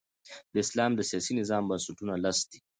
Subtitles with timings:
[0.53, 2.59] د اسلام د سیاسي نظام بنسټونه لس دي.